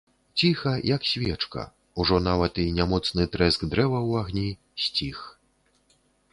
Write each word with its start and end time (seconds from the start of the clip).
Ціха, 0.37 0.71
як 0.95 1.03
свечка, 1.09 1.65
ужо 2.03 2.15
нават 2.29 2.53
і 2.65 2.67
нямоцны 2.79 3.23
трэск 3.37 3.69
дзерава 3.69 3.99
ў 4.09 4.25
агні 4.25 4.49
сціх. 4.89 5.17